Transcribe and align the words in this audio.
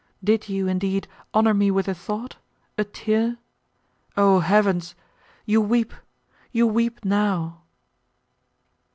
Did 0.23 0.49
you, 0.49 0.67
indeed, 0.67 1.07
honour 1.31 1.53
me 1.53 1.69
with 1.69 1.87
a 1.87 1.93
thought—a 1.93 2.85
tear? 2.85 3.37
O 4.17 4.39
heavens! 4.39 4.95
you 5.45 5.61
weep—you 5.61 6.65
weep 6.65 7.05
now!" 7.05 7.61